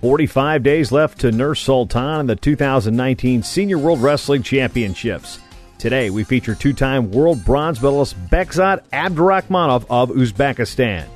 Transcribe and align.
45 0.00 0.62
days 0.62 0.92
left 0.92 1.20
to 1.20 1.32
Nur 1.32 1.56
Sultan 1.56 2.20
in 2.20 2.26
the 2.26 2.36
2019 2.36 3.42
Senior 3.42 3.78
World 3.78 4.00
Wrestling 4.00 4.44
Championships. 4.44 5.40
Today, 5.76 6.10
we 6.10 6.22
feature 6.22 6.54
two 6.54 6.72
time 6.72 7.10
world 7.10 7.44
bronze 7.44 7.82
medalist 7.82 8.16
Bekzod 8.28 8.82
Abdurakhmonov 8.92 9.86
of 9.90 10.10
Uzbekistan. 10.10 11.06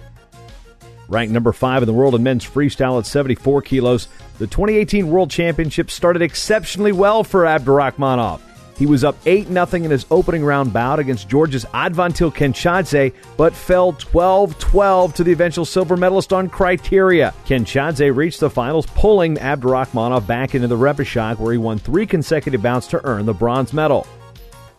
Ranked 1.09 1.33
number 1.33 1.53
five 1.53 1.83
in 1.83 1.87
the 1.87 1.93
world 1.93 2.15
in 2.17 2.23
men's 2.23 2.45
freestyle 2.45 2.99
at 2.99 3.07
74 3.07 3.63
kilos, 3.63 4.09
the 4.39 4.47
2018 4.47 5.11
World 5.11 5.31
Championships 5.31 5.95
started 5.95 6.23
exceptionally 6.23 6.93
well 6.93 7.23
for 7.23 7.43
Abdurakhmonov. 7.43 8.41
He 8.79 8.87
was 8.87 9.05
up 9.05 9.17
8 9.27 9.49
0 9.49 9.67
in 9.73 9.91
his 9.91 10.07
opening 10.11 10.45
round 10.45 10.73
bout 10.73 10.99
against 10.99 11.29
Georgia's 11.29 11.65
Avtandil 11.67 12.35
Kenchadze, 12.35 13.12
but 13.37 13.55
fell 13.55 13.93
12 13.93 14.59
12 14.59 15.15
to 15.15 15.25
the 15.25 15.33
eventual 15.33 15.65
silver 15.65 15.97
medalist 15.97 16.33
on 16.33 16.48
criteria. 16.48 17.34
Kenchadze 17.47 18.15
reached 18.15 18.41
the 18.41 18.50
finals, 18.50 18.87
pulling 18.87 19.37
Abdurakhmonov 19.37 20.27
back 20.27 20.55
into 20.55 20.69
the 20.69 20.77
repechage, 20.77 21.39
where 21.39 21.53
he 21.53 21.59
won 21.59 21.78
three 21.78 22.06
consecutive 22.06 22.62
bouts 22.62 22.87
to 22.89 23.05
earn 23.05 23.27
the 23.27 23.34
bronze 23.34 23.73
medal. 23.73 24.06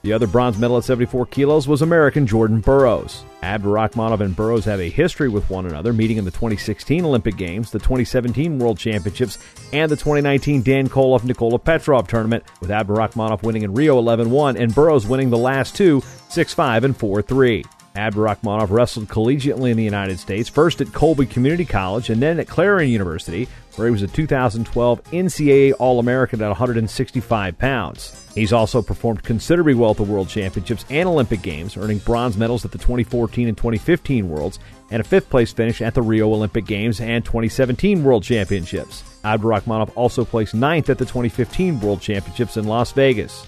The 0.03 0.11
other 0.11 0.27
bronze 0.27 0.57
medal 0.57 0.77
at 0.77 0.83
74 0.83 1.27
kilos 1.27 1.65
was 1.65 1.81
American 1.81 2.27
Jordan 2.27 2.59
Burroughs. 2.59 3.23
Abdurakhmonov 3.41 4.19
and 4.19 4.35
Burroughs 4.35 4.65
have 4.65 4.81
a 4.81 4.89
history 4.89 5.29
with 5.29 5.49
one 5.49 5.65
another, 5.65 5.93
meeting 5.93 6.17
in 6.17 6.25
the 6.25 6.31
2016 6.31 7.05
Olympic 7.05 7.37
Games, 7.37 7.71
the 7.71 7.79
2017 7.79 8.59
World 8.59 8.77
Championships, 8.77 9.37
and 9.71 9.89
the 9.89 9.95
2019 9.95 10.61
Dan 10.61 10.89
Kolov 10.89 11.23
Nikola 11.23 11.57
Petrov 11.57 12.09
tournament, 12.09 12.43
with 12.59 12.69
Abdurakhmonov 12.69 13.43
winning 13.43 13.61
in 13.61 13.73
Rio 13.73 13.97
11 13.97 14.29
1 14.29 14.57
and 14.57 14.75
Burroughs 14.75 15.07
winning 15.07 15.29
the 15.29 15.37
last 15.37 15.73
two 15.73 16.03
6 16.27 16.53
5 16.53 16.83
and 16.83 16.97
4 16.97 17.21
3. 17.21 17.63
Abdurakhmonov 17.95 18.71
wrestled 18.71 19.07
collegiately 19.07 19.71
in 19.71 19.77
the 19.77 19.83
United 19.83 20.19
States, 20.19 20.49
first 20.49 20.81
at 20.81 20.91
Colby 20.93 21.25
Community 21.25 21.65
College 21.65 22.09
and 22.09 22.21
then 22.21 22.39
at 22.39 22.47
Clarion 22.47 22.91
University, 22.91 23.47
where 23.75 23.87
he 23.87 23.91
was 23.91 24.01
a 24.01 24.07
2012 24.07 25.03
NCAA 25.05 25.73
All 25.79 25.99
American 25.99 26.41
at 26.41 26.47
165 26.47 27.57
pounds. 27.57 28.19
He's 28.33 28.53
also 28.53 28.81
performed 28.81 29.23
considerably 29.23 29.75
well 29.75 29.91
at 29.91 29.97
the 29.97 30.03
World 30.03 30.27
Championships 30.27 30.85
and 30.89 31.07
Olympic 31.07 31.43
Games, 31.43 31.77
earning 31.77 31.99
bronze 31.99 32.35
medals 32.35 32.65
at 32.65 32.71
the 32.71 32.79
2014 32.79 33.47
and 33.47 33.57
2015 33.57 34.27
Worlds 34.27 34.59
and 34.89 34.99
a 34.99 35.03
fifth 35.03 35.29
place 35.29 35.53
finish 35.53 35.81
at 35.81 35.93
the 35.93 36.01
Rio 36.01 36.33
Olympic 36.33 36.65
Games 36.65 36.99
and 36.99 37.23
2017 37.23 38.03
World 38.03 38.23
Championships. 38.23 39.03
Abdurakhmonov 39.23 39.91
also 39.95 40.25
placed 40.25 40.55
ninth 40.55 40.89
at 40.89 40.97
the 40.97 41.05
2015 41.05 41.79
World 41.79 42.01
Championships 42.01 42.57
in 42.57 42.65
Las 42.65 42.91
Vegas. 42.91 43.45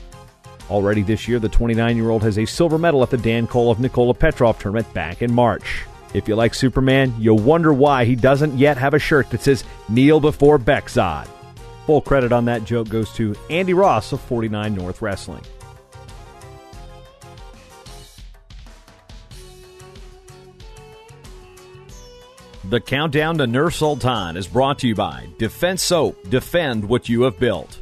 Already 0.70 1.04
this 1.04 1.28
year, 1.28 1.40
the 1.40 1.50
29 1.50 1.96
year 1.96 2.10
old 2.10 2.24
has 2.24 2.40
a 2.40 2.46
silver 2.46 2.78
medal 2.78 3.04
at 3.04 3.10
the 3.10 3.18
Dan 3.18 3.48
Kolov 3.48 3.80
Nikola 3.80 4.14
Petrov 4.14 4.58
tournament 4.58 4.92
back 4.94 5.22
in 5.22 5.34
March. 5.34 5.86
If 6.14 6.28
you 6.28 6.36
like 6.36 6.54
Superman, 6.54 7.14
you'll 7.20 7.40
wonder 7.40 7.74
why 7.74 8.06
he 8.06 8.16
doesn't 8.16 8.58
yet 8.58 8.78
have 8.78 8.94
a 8.94 9.00
shirt 9.00 9.30
that 9.32 9.42
says 9.42 9.64
Kneel 9.90 10.20
Before 10.20 10.58
Bekzod. 10.58 11.28
Full 11.86 12.02
credit 12.02 12.32
on 12.32 12.46
that 12.46 12.64
joke 12.64 12.90
goes 12.90 13.14
to 13.14 13.36
Andy 13.50 13.74
Ross 13.74 14.12
of 14.12 14.22
49 14.22 14.74
North 14.74 15.02
Wrestling. 15.02 15.44
The 22.70 22.80
Countdown 22.80 23.38
to 23.38 23.46
Nur 23.46 23.70
Sultan 23.70 24.36
is 24.36 24.48
brought 24.48 24.80
to 24.80 24.88
you 24.88 24.96
by 24.96 25.28
Defense 25.38 25.84
Soap. 25.84 26.30
Defend 26.32 26.90
what 26.90 27.08
you 27.08 27.22
have 27.22 27.38
built. 27.38 27.80